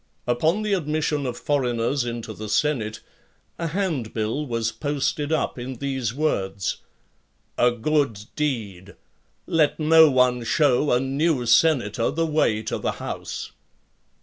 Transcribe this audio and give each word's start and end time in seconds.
Upon 0.25 0.63
the 0.63 0.73
admission 0.73 1.27
of 1.27 1.37
foreigners 1.37 2.05
into 2.05 2.33
the 2.33 2.49
senate, 2.49 3.01
a 3.59 3.67
hand 3.67 4.15
bill 4.15 4.47
was 4.47 4.71
posted 4.71 5.31
up 5.31 5.59
in 5.59 5.75
these 5.75 6.11
words: 6.11 6.77
"A 7.55 7.69
good 7.69 8.25
deed! 8.35 8.95
let 9.45 9.79
no 9.79 10.09
one 10.09 10.43
shew 10.43 10.91
a 10.91 10.99
new 10.99 11.45
senator 11.45 12.09
the 12.09 12.25
way 12.25 12.63
to 12.63 12.79
the 12.79 12.93
house." 12.93 13.51